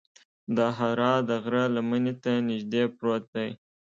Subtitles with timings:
[0.55, 3.49] د حرا د غره لمنې ته نږدې پروت دی.